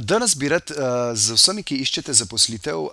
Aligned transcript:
Danes 0.00 0.34
bi 0.36 0.48
rad 0.52 0.68
z 1.14 1.32
vsemi, 1.32 1.62
ki 1.64 1.78
iščete 1.80 2.12
zaposlitev, 2.12 2.90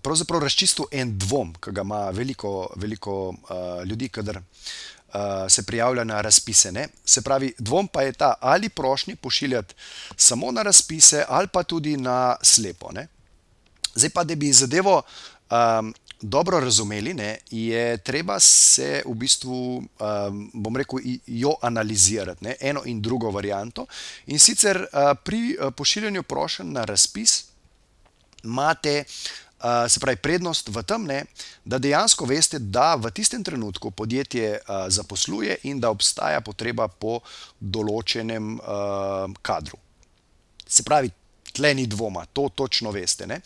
pravzaprav 0.00 0.40
razčistil 0.40 0.88
en 0.92 1.12
dvom, 1.18 1.52
ki 1.60 1.74
ga 1.76 1.84
ima 1.84 2.06
veliko, 2.16 2.70
veliko 2.80 3.34
ljudi, 3.84 4.08
kadar 4.08 4.40
se 5.48 5.62
prijavlja 5.66 6.04
na 6.04 6.20
razpise. 6.20 6.72
Ne? 6.72 6.88
Se 7.04 7.22
pravi, 7.22 7.52
dvom 7.58 7.88
pa 7.88 8.02
je 8.02 8.12
ta, 8.12 8.34
ali 8.40 8.68
prošnje 8.68 9.16
pošiljati 9.16 9.74
samo 10.16 10.52
na 10.52 10.62
razpise, 10.62 11.24
ali 11.28 11.48
pa 11.48 11.62
tudi 11.62 11.96
na 11.96 12.36
slepo. 12.42 12.92
Ne? 12.92 13.08
Zdaj 13.94 14.10
pa, 14.10 14.24
da 14.24 14.34
bi 14.34 14.52
zadevo 14.52 15.02
dobro 16.20 16.60
razumeli, 16.60 17.14
ne, 17.14 17.38
je 17.50 17.96
treba 17.96 18.40
se 18.40 19.02
v 19.06 19.14
bistvu, 19.14 19.76
um, 19.76 20.50
bom 20.54 20.76
rekel, 20.76 20.98
jo 21.26 21.54
analizirati, 21.62 22.44
ne, 22.44 22.56
eno 22.60 22.82
in 22.84 23.00
drugo 23.00 23.30
varianto. 23.30 23.86
In 24.26 24.38
sicer 24.38 24.80
uh, 24.82 25.12
pri 25.24 25.56
uh, 25.56 25.72
pošiljanju 25.76 26.22
prošen 26.22 26.72
na 26.72 26.84
razpis 26.84 27.44
imate. 28.44 29.04
Uh, 29.60 29.84
se 29.88 30.00
pravi, 30.00 30.16
prednost 30.16 30.68
v 30.72 30.80
tem, 30.88 31.02
ne, 31.04 31.18
da 31.64 31.76
dejansko 31.78 32.24
veste, 32.24 32.58
da 32.58 32.94
v 32.96 33.10
tistem 33.12 33.44
trenutku 33.44 33.90
podjetje 33.90 34.54
uh, 34.56 34.86
zaposluje 34.88 35.58
in 35.68 35.80
da 35.80 35.90
obstaja 35.92 36.40
potreba 36.40 36.86
po 36.88 37.18
določenem 37.60 38.54
uh, 38.56 39.28
kadru. 39.44 39.76
Se 40.64 40.80
pravi, 40.82 41.12
tle 41.52 41.74
ni 41.74 41.86
dvoma, 41.86 42.24
to 42.32 42.48
točno 42.54 42.90
veste. 42.90 43.26
Ne? 43.26 43.40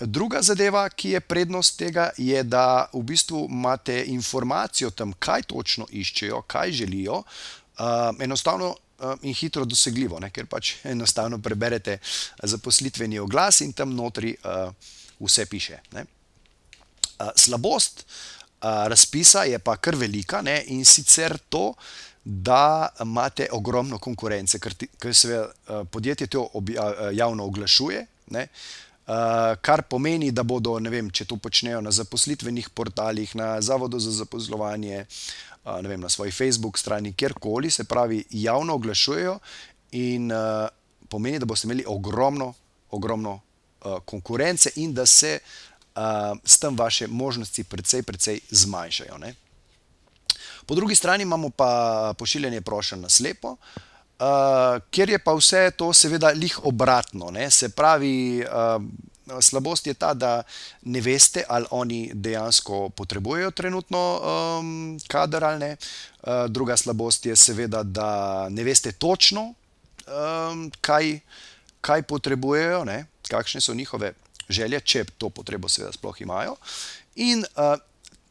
Druga 0.00 0.42
zadeva, 0.42 0.88
ki 0.88 1.10
je 1.16 1.20
prednost 1.20 1.78
tega, 1.78 2.10
je, 2.16 2.42
da 2.42 2.88
v 2.92 3.02
bistvu 3.02 3.46
imate 3.50 4.04
informacijo 4.06 4.88
o 4.88 4.96
tem, 4.96 5.12
kaj 5.18 5.46
točno 5.50 5.86
iščejo, 5.90 6.42
kaj 6.46 6.72
želijo, 6.72 7.22
enostavno 8.20 8.74
in 9.22 9.34
hitro 9.34 9.64
dosegljivo, 9.64 10.20
ne? 10.20 10.30
ker 10.30 10.46
pač 10.46 10.74
enostavno 10.94 11.38
preberete 11.38 11.98
zaposlitveni 12.42 13.18
oglas 13.18 13.60
in 13.60 13.72
tam 13.72 13.94
notri 13.94 14.34
vse 15.20 15.46
piše. 15.46 15.78
Ne? 15.92 16.04
Slabost 17.36 18.04
razpisa 18.60 19.44
je 19.46 19.58
pa 19.58 19.76
kar 19.76 19.96
velika 19.96 20.42
ne? 20.42 20.62
in 20.66 20.84
sicer 20.84 21.38
to, 21.48 21.74
da 22.30 22.88
imate 23.00 23.46
ogromno 23.52 23.98
konkurence, 23.98 24.58
ker, 24.60 24.74
ker 25.00 25.14
se 25.14 25.38
uh, 25.40 25.86
podjetje 25.90 26.26
to 26.26 26.42
obja, 26.54 26.84
uh, 26.84 27.16
javno 27.16 27.44
oglašuje. 27.44 28.02
Ne? 28.30 28.42
Uh, 29.06 29.14
kar 29.64 29.82
pomeni, 29.88 30.28
da 30.30 30.42
bodo, 30.44 30.74
vem, 30.92 31.08
če 31.10 31.24
to 31.24 31.38
počnejo 31.40 31.80
na 31.80 31.90
zaposlitvenih 31.90 32.68
portalih, 32.76 33.32
na 33.36 33.54
Zavodu 33.64 33.96
za 33.98 34.12
zaposlovanje, 34.12 35.06
uh, 35.64 35.80
vem, 35.80 36.00
na 36.00 36.12
svoji 36.12 36.32
Facebook 36.32 36.78
strani, 36.78 37.14
kjerkoli, 37.16 37.70
se 37.70 37.88
pravi, 37.88 38.20
javno 38.30 38.76
oglašujejo, 38.76 39.38
in 39.96 40.28
uh, 40.28 40.68
pomeni, 41.08 41.40
da 41.40 41.48
boste 41.48 41.64
imeli 41.64 41.88
ogromno, 41.88 42.52
ogromno 42.90 43.38
uh, 43.40 44.02
konkurence, 44.04 44.76
in 44.76 44.92
da 44.92 45.06
se 45.06 45.38
uh, 45.40 46.36
s 46.44 46.60
tem 46.60 46.76
vaše 46.76 47.08
možnosti 47.08 47.64
precej, 47.64 48.02
precej 48.02 48.40
zmanjšajo. 48.50 49.18
Ne? 49.18 49.34
Po 50.68 50.74
drugi 50.74 50.94
strani 50.94 51.22
imamo 51.22 51.48
pa 51.50 52.14
pošiljanje 52.18 52.60
prošenj 52.60 53.00
na 53.00 53.08
slepo, 53.08 53.48
uh, 53.48 54.26
kjer 54.90 55.10
je 55.10 55.18
pa 55.18 55.32
vse 55.32 55.70
to 55.70 55.92
seveda 55.92 56.28
lih 56.36 56.58
obratno. 56.64 57.30
Ne? 57.30 57.50
Se 57.50 57.68
pravi, 57.68 58.44
uh, 58.44 59.40
slabost 59.40 59.86
je 59.86 59.94
ta, 59.94 60.12
da 60.14 60.42
ne 60.82 61.00
veste, 61.00 61.44
ali 61.48 61.66
oni 61.70 62.10
dejansko 62.14 62.88
potrebujejo 62.88 63.50
trenutno 63.50 64.20
um, 64.20 65.00
kader 65.08 65.44
ali 65.44 65.58
ne. 65.58 65.76
Uh, 66.22 66.44
druga 66.48 66.76
slabost 66.76 67.26
je 67.26 67.36
seveda, 67.36 67.82
da 67.82 68.48
ne 68.50 68.64
veste 68.64 68.92
točno, 68.92 69.54
um, 70.04 70.70
kaj, 70.80 71.18
kaj 71.80 72.02
potrebujejo, 72.02 72.84
ne? 72.84 73.06
kakšne 73.28 73.60
so 73.60 73.74
njihove 73.74 74.12
želje, 74.48 74.80
če 74.80 75.04
to 75.18 75.30
potrebo 75.30 75.68
seveda 75.68 75.96
sploh 75.96 76.20
imajo. 76.20 76.56
In 77.16 77.40
uh, 77.56 77.80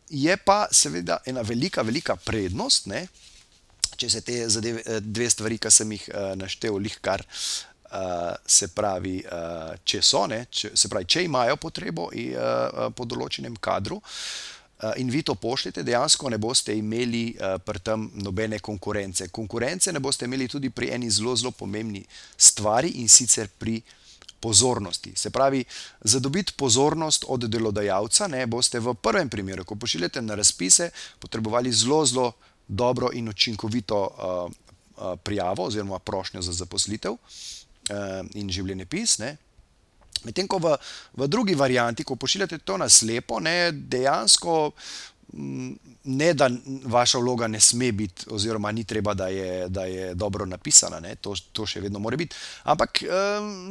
je 0.10 0.38
pa 0.38 0.68
seveda 0.72 1.18
ena 1.26 1.42
velika, 1.42 1.82
velika 1.82 2.16
prednost, 2.16 2.86
ne, 2.88 3.08
če 3.98 4.10
se 4.10 4.22
te 4.22 4.50
zadeve, 4.50 4.84
eh, 4.86 5.00
dve 5.02 5.30
stvari, 5.30 5.58
ki 5.58 5.72
sem 5.72 5.92
jih 5.92 6.10
uh, 6.14 6.34
naštel, 6.40 6.78
lihkar. 6.78 7.26
Uh, 7.88 8.34
se 8.44 8.68
pravi, 8.76 9.22
uh, 9.24 9.70
če 9.88 10.02
so, 10.04 10.26
ne, 10.28 10.42
če, 10.52 10.74
se 10.76 10.90
pravi, 10.92 11.06
če 11.08 11.22
imajo 11.24 11.56
potrebo 11.56 12.10
in, 12.12 12.34
uh, 12.36 12.90
po 12.92 13.06
določenem 13.08 13.54
kadru 13.64 13.96
uh, 13.96 14.92
in 15.00 15.08
vi 15.08 15.22
to 15.24 15.38
pošljete, 15.40 15.86
dejansko 15.88 16.28
ne 16.28 16.36
boste 16.36 16.76
imeli 16.76 17.30
uh, 17.40 17.56
pri 17.64 17.80
tem 17.80 18.04
nobene 18.20 18.60
konkurence. 18.60 19.30
Konkurence 19.32 19.96
ne 19.96 20.04
boste 20.04 20.28
imeli 20.28 20.50
tudi 20.52 20.68
pri 20.68 20.92
eni 20.98 21.08
zelo, 21.08 21.32
zelo 21.40 21.54
pomembni 21.56 22.04
stvari 22.36 22.92
in 23.00 23.08
sicer 23.08 23.48
pri 23.48 23.80
uh, 23.80 24.07
pozornosti. 24.40 25.14
Se 25.16 25.30
pravi, 25.30 25.64
za 26.02 26.20
dobiti 26.20 26.54
pozornost 26.58 27.26
od 27.28 27.46
delodajalca, 27.50 28.28
ne 28.28 28.46
boste 28.48 28.80
v 28.80 28.94
prvem 28.94 29.30
primeru, 29.30 29.66
ko 29.66 29.76
pošiljate 29.76 30.22
na 30.22 30.36
razpise, 30.36 30.90
potrebovali 31.20 31.72
zelo, 31.72 32.06
zelo 32.06 32.32
dobro 32.68 33.10
in 33.14 33.30
učinkovito 33.30 33.98
uh, 33.98 34.52
uh, 34.52 35.20
prijavo 35.24 35.64
oziroma 35.64 36.00
prošnjo 36.00 36.42
za 36.42 36.52
zaposlitev 36.52 37.12
uh, 37.12 37.20
in 38.34 38.50
življenjepis. 38.50 39.20
Medtem 40.26 40.48
ko 40.48 40.58
v, 40.58 40.74
v 41.14 41.28
drugi 41.28 41.56
varianti, 41.56 42.04
ko 42.04 42.16
pošiljate 42.16 42.58
to 42.58 42.78
na 42.78 42.90
slepo, 42.90 43.40
ne, 43.40 43.72
dejansko 43.72 44.72
ne 46.04 46.34
da 46.34 46.50
vaša 46.86 47.18
vloga 47.18 47.48
ne 47.48 47.60
sme 47.60 47.92
biti, 47.92 48.26
oziroma 48.30 48.72
ni 48.72 48.84
treba, 48.84 49.14
da 49.14 49.28
je, 49.28 49.70
da 49.70 49.84
je 49.86 50.14
dobro 50.16 50.46
napisana, 50.46 51.16
to, 51.22 51.36
to 51.52 51.66
še 51.66 51.82
vedno 51.82 52.00
more 52.00 52.18
biti. 52.18 52.36
Ampak 52.64 53.04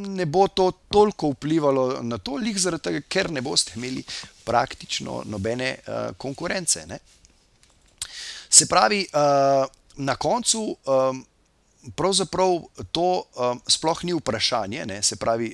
ne 0.07 0.27
bo 0.27 0.49
to 0.49 0.71
toliko 0.89 1.33
vplivalo 1.33 2.03
na 2.03 2.19
to, 2.19 2.37
lih 2.37 2.59
zaradi 2.61 2.83
tega, 2.91 3.01
ker 3.09 3.31
ne 3.31 3.41
boste 3.41 3.73
imeli 3.77 4.05
praktično 4.45 5.23
nobene 5.27 5.75
uh, 5.79 6.13
konkurence. 6.17 6.85
Ne? 6.87 6.99
Se 8.51 8.69
pravi, 8.69 9.07
uh, 9.13 9.67
na 9.97 10.17
koncu. 10.17 10.77
Pravzaprav 11.87 12.65
to 12.91 13.23
um, 13.39 13.61
sploh 13.71 14.01
ni 14.05 14.15
vprašanje, 14.17 14.87
ne? 14.91 14.97
se 15.07 15.15
pravi, 15.17 15.53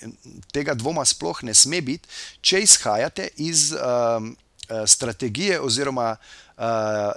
tega 0.49 0.73
dvoma 0.75 1.05
sploh 1.05 1.43
ne 1.45 1.53
sme 1.55 1.83
biti, 1.85 2.09
če 2.41 2.63
izhajate 2.65 3.27
iz 3.45 3.67
um, 3.77 4.31
Eh, 4.52 4.52
strategije 4.87 5.61
oziroma 5.61 6.17
uh, 6.63 6.65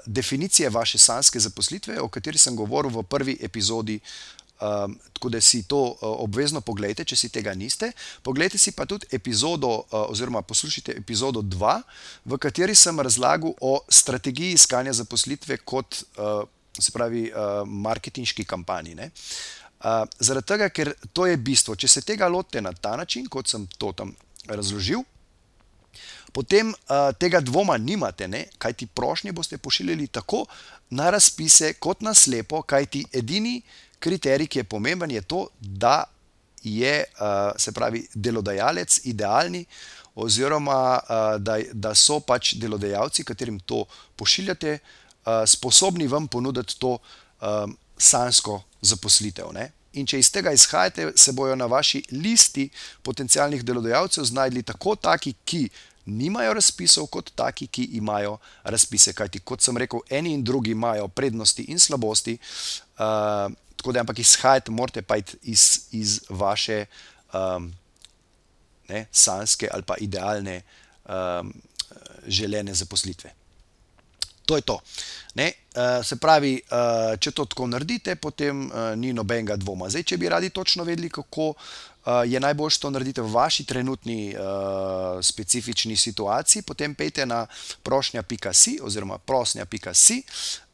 definicije 0.06 0.70
vaše 0.70 0.98
sanske 0.98 1.40
zaposlitve, 1.40 2.02
o 2.02 2.08
kateri 2.08 2.38
sem 2.38 2.56
govoril 2.56 2.92
v 2.92 3.04
prvi 3.04 3.38
epizodi. 3.42 4.00
Um, 4.56 5.00
tako 5.14 5.30
da 5.30 5.42
si 5.42 5.64
to 5.68 5.78
uh, 5.84 5.98
obvezno 6.02 6.62
pogledajte, 6.62 7.04
če 7.04 7.16
si 7.16 7.30
tega 7.30 7.54
niste. 7.54 7.90
Poglejte 8.24 8.58
si 8.58 8.72
pa 8.72 8.86
tudi 8.88 9.06
epizodo, 9.12 9.68
uh, 9.68 10.06
oziroma 10.08 10.42
poslušajte 10.42 10.96
epizodo 10.96 11.42
2, 11.42 11.74
v 12.26 12.38
kateri 12.40 12.76
sem 12.76 13.00
razlagal 13.00 13.52
o 13.62 13.80
strategiji 13.90 14.56
iskanja 14.56 14.94
zaposlitve 14.94 15.58
kot 15.58 16.00
uh, 16.16 16.48
se 16.80 16.92
pravi 16.92 17.26
uh, 17.32 17.68
marketinški 17.68 18.46
kampanji. 18.46 18.96
Uh, 18.96 20.08
zaradi 20.20 20.48
tega, 20.48 20.70
ker 20.70 20.94
to 21.14 21.28
je 21.28 21.36
bistvo. 21.38 21.76
Če 21.76 21.92
se 21.92 22.02
tega 22.08 22.32
lotite 22.32 22.64
na 22.64 22.72
ta 22.72 22.96
način, 22.96 23.28
kot 23.28 23.52
sem 23.52 23.68
to 23.78 23.92
tam 23.92 24.16
razložil, 24.48 25.04
potem 26.34 26.70
uh, 26.70 27.12
tega 27.20 27.42
dvoma 27.42 27.78
nimate, 27.78 28.28
ne? 28.28 28.46
kaj 28.58 28.74
ti 28.74 28.88
prošnje 28.88 29.32
boste 29.32 29.58
pošiljali 29.58 30.08
tako 30.08 30.46
na 30.90 31.10
razpise, 31.10 31.74
kot 31.80 32.02
na 32.02 32.14
slepo, 32.14 32.62
kaj 32.62 32.86
ti 32.86 33.06
edini 33.14 33.62
kriterij, 34.00 34.48
ki 34.48 34.60
je 34.60 34.70
pomemben, 34.70 35.12
je 35.12 35.22
to, 35.22 35.48
da 35.60 36.04
je 36.64 37.04
uh, 37.04 37.54
se 37.58 37.72
pravi 37.72 38.08
delodajalec 38.14 39.00
idealni, 39.04 39.66
oziroma 40.16 41.00
uh, 41.00 41.42
da, 41.42 41.60
da 41.74 41.96
so 41.96 42.20
pač 42.20 42.56
delodajalci, 42.60 43.24
katerim 43.24 43.60
to 43.60 43.86
pošiljate, 44.16 44.80
sposobni 45.50 46.06
vam 46.08 46.28
ponuditi 46.28 46.76
to 46.80 46.98
um, 47.42 47.72
sansko 47.98 48.60
zaposlitev. 48.82 49.50
Ne? 49.54 49.72
In 49.96 50.08
če 50.08 50.20
iz 50.20 50.30
tega 50.32 50.52
izhajate, 50.52 51.12
se 51.16 51.34
bodo 51.36 51.56
na 51.56 51.68
vaši 51.72 52.02
listi 52.12 52.68
potencijalnih 53.04 53.64
delodajalcev 53.66 54.28
znašli 54.28 54.64
tako 54.64 54.96
taki, 54.96 55.34
ki 55.46 55.70
nimajo 56.06 56.54
razpisov, 56.54 57.08
kot 57.08 57.32
taki, 57.36 57.68
ki 57.68 57.84
imajo 58.00 58.38
razpise. 58.64 59.14
Kajti, 59.14 59.40
kot 59.40 59.62
sem 59.62 59.78
rekel, 59.78 60.00
eni 60.10 60.34
in 60.34 60.44
drugi 60.44 60.72
imajo 60.72 61.08
prednosti 61.08 61.66
in 61.68 61.80
slabosti. 61.80 62.38
Uh, 62.98 63.52
tako 63.76 63.92
da, 63.92 64.00
ampak 64.00 64.20
izhajate, 64.20 64.72
morate 64.72 65.02
pa 65.02 65.18
iz, 65.42 65.88
iz 65.92 66.20
vaše 66.30 66.86
um, 67.34 67.74
ne, 68.90 69.06
sanske 69.12 69.70
ali 69.72 69.84
pa 69.84 69.96
idealne, 70.00 70.62
um, 71.06 71.54
želene 72.28 72.74
zaposlitve. 72.74 73.34
To 74.46 74.56
je 74.56 74.62
to. 74.62 74.80
Ne, 75.36 75.52
uh, 75.76 76.06
se 76.06 76.16
pravi, 76.16 76.62
uh, 76.72 77.20
če 77.20 77.32
to 77.32 77.46
tako 77.46 77.68
naredite, 77.68 78.16
potem 78.16 78.70
ni 78.96 79.14
nobenega 79.14 79.56
dvoma. 79.56 79.90
Zdaj, 79.90 80.04
če 80.04 80.18
bi 80.18 80.30
radi 80.30 80.50
točno 80.50 80.84
vedeli, 80.84 81.10
kako 81.10 81.54
je 82.26 82.40
najboljše 82.40 82.80
to 82.80 82.90
narediti 82.90 83.22
v 83.22 83.32
vaši 83.34 83.66
trenutni 83.66 84.36
uh, 84.36 84.42
specifični 85.22 85.98
situaciji, 85.98 86.62
potem 86.62 86.96
pejte 86.96 87.26
na 87.26 87.48
prošnja.si 87.84 88.80
oziroma 88.82 89.18
prosnja.si 89.18 90.24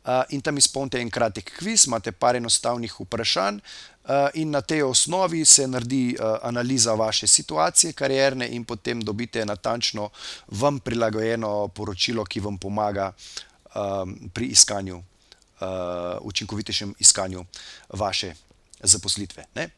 uh, 0.06 0.24
in 0.30 0.42
tam 0.42 0.58
izpolnite 0.58 1.00
en 1.00 1.10
kratek 1.10 1.54
kviz, 1.60 1.88
imate 1.88 2.12
par 2.12 2.36
enostavnih 2.36 3.00
vprašanj. 3.00 3.60
Uh, 4.04 4.28
in 4.34 4.52
na 4.52 4.62
tej 4.62 4.84
osnovi 4.84 5.46
se 5.46 5.68
naredi 5.68 6.18
uh, 6.20 6.38
analiza 6.42 6.94
vaše 6.94 7.28
situacije, 7.28 7.94
karierne, 7.94 8.48
in 8.50 8.66
potem 8.66 9.02
dobite 9.02 9.46
natančno 9.46 10.10
vam 10.48 10.80
prilagojeno 10.80 11.68
poročilo, 11.68 12.26
ki 12.26 12.40
vam 12.40 12.58
pomaga 12.58 13.12
um, 13.76 14.30
pri 14.34 14.46
iskanju, 14.46 14.98
uh, 14.98 15.68
učinkovitejšem 16.22 16.96
iskanju 17.00 17.46
vaše 17.90 18.34
zaposlitve. 18.84 19.46
Ne? 19.56 19.70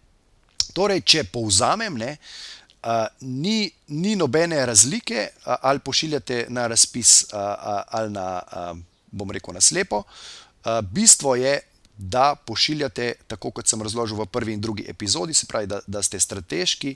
Torej, 0.74 1.02
če 1.02 1.24
povzamem, 1.24 1.98
ne, 1.98 2.16
uh, 2.18 3.06
ni, 3.22 3.72
ni 3.88 4.16
nobene 4.16 4.66
razlike, 4.66 5.28
uh, 5.46 5.56
ali 5.62 5.80
pošiljate 5.80 6.46
na 6.50 6.68
razpis 6.68 7.26
uh, 7.30 7.40
uh, 7.40 7.84
ali 7.88 8.12
na, 8.12 8.42
uh, 8.42 8.78
bom 9.12 9.32
rekel, 9.32 9.54
na 9.54 9.62
slepo. 9.62 10.04
Uh, 10.04 10.82
bistvo 10.82 11.36
je, 11.36 11.60
da 11.98 12.36
pošiljate, 12.36 13.14
tako 13.28 13.52
kot 13.52 13.70
sem 13.70 13.82
razložil 13.82 14.18
v 14.18 14.26
prvi 14.26 14.54
in 14.54 14.62
drugi 14.62 14.86
epizodi, 14.90 15.34
se 15.34 15.46
pravi, 15.46 15.68
da, 15.68 15.80
da 15.88 16.02
ste 16.02 16.20
strateški 16.20 16.96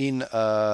in 0.00 0.22
uh, 0.22 0.28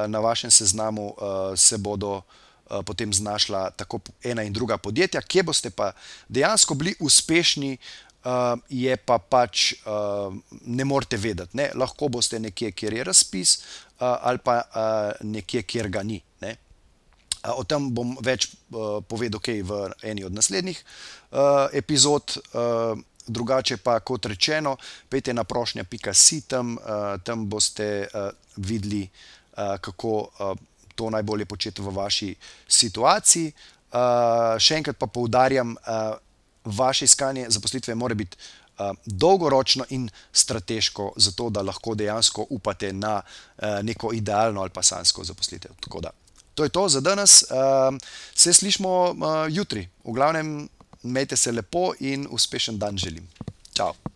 na 0.06 0.20
vašem 0.22 0.50
seznamu 0.50 1.06
uh, 1.10 1.54
se 1.56 1.78
bodo. 1.78 2.22
Potem 2.66 3.12
znašla 3.14 3.70
tako 3.78 4.00
ena 4.26 4.42
in 4.42 4.52
druga 4.52 4.74
podjetja, 4.78 5.20
kje 5.22 5.42
boste 5.42 5.70
pa 5.70 5.92
dejansko 6.28 6.74
bili 6.74 6.96
uspešni, 6.98 7.76
uh, 8.26 8.58
je 8.68 8.96
pa 8.96 9.18
pač 9.22 9.72
uh, 9.86 10.34
ne 10.66 10.84
morete 10.84 11.16
vedeti. 11.16 11.56
Ne? 11.56 11.70
Lahko 11.78 12.10
boste 12.10 12.40
nekje, 12.42 12.72
kjer 12.74 12.98
je 12.98 13.06
razpis, 13.06 13.56
uh, 13.56 14.18
ali 14.26 14.42
pa 14.42 14.58
uh, 14.60 15.26
nekje, 15.26 15.62
kjer 15.62 15.88
ga 15.88 16.02
ni. 16.02 16.18
Ne? 16.42 16.56
O 17.54 17.62
tem 17.64 17.90
bom 17.94 18.16
več 18.26 18.50
uh, 18.50 18.98
povedal 19.06 19.38
okay, 19.38 19.62
v 19.62 19.86
eni 20.02 20.26
od 20.26 20.34
naslednjih 20.34 20.82
uh, 20.82 21.68
epizod. 21.72 22.40
Uh, 22.52 22.98
drugače 23.26 23.80
pa, 23.82 23.96
kot 24.06 24.28
rečeno, 24.30 24.76
pejte 25.10 25.32
na 25.34 25.42
prošnja.si, 25.42 26.44
tam, 26.46 26.76
uh, 26.78 27.18
tam 27.26 27.48
boste 27.50 28.06
uh, 28.06 28.30
videli, 28.62 29.02
uh, 29.02 29.78
kako. 29.82 30.14
Uh, 30.38 30.74
to 30.96 31.10
najbolje 31.10 31.44
početi 31.44 31.82
v 31.84 31.92
vaši 31.92 32.34
situaciji. 32.68 33.52
Uh, 33.92 34.56
še 34.58 34.80
enkrat 34.80 34.96
pa 34.98 35.06
poudarjam, 35.06 35.76
uh, 35.76 36.16
vaše 36.66 37.04
iskanje 37.04 37.46
zaposlitve 37.48 37.94
mora 37.94 38.14
biti 38.14 38.36
uh, 38.36 38.90
dolgoročno 39.04 39.84
in 39.90 40.08
strateško, 40.32 41.12
zato 41.16 41.50
da 41.50 41.62
lahko 41.62 41.94
dejansko 41.94 42.46
upate 42.50 42.92
na 42.92 43.22
uh, 43.22 43.64
neko 43.82 44.12
idealno 44.12 44.60
ali 44.60 44.70
pa 44.70 44.82
sansko 44.82 45.24
zaposlitev. 45.24 45.70
To 46.54 46.64
je 46.64 46.68
to 46.68 46.88
za 46.88 47.00
danes, 47.00 47.42
uh, 47.42 47.48
se 48.34 48.52
slišmo 48.52 48.90
uh, 49.10 49.16
jutri. 49.48 49.88
V 50.04 50.12
glavnem, 50.12 50.68
imejte 51.02 51.36
se 51.36 51.52
lepo 51.52 51.92
in 52.00 52.26
uspešen 52.30 52.78
dan 52.78 52.98
želim. 52.98 53.28
Ciao. 53.74 54.15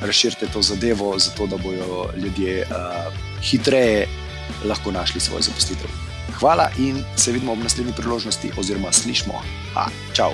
razširite 0.00 0.46
to 0.52 0.62
zadevo, 0.62 1.18
zato 1.18 1.46
da 1.46 1.56
bodo 1.56 2.10
ljudje 2.16 2.66
uh, 2.70 3.12
hitreje 3.42 4.08
lahko 4.64 4.92
našli 4.92 5.20
svojo 5.20 5.42
zaposlitev. 5.42 5.90
Hvala 6.40 6.70
in 6.78 7.04
se 7.16 7.32
vidimo 7.32 7.52
ob 7.52 7.58
naslednji 7.58 7.92
priložnosti, 7.96 8.52
oziroma 8.58 8.92
slišmo. 8.92 9.42
Ha, 9.74 9.86
čau! 10.12 10.32